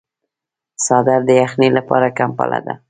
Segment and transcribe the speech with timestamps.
[0.85, 2.73] څادر د یخنۍ لپاره کمپله ده.